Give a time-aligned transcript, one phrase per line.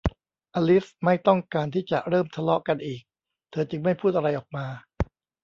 [0.55, 3.01] อลิซไม่ต้องการที่จะเริ่มทะเลาะกันอีก
[3.51, 4.65] เธอจึงไม่พูดอะไรออกมา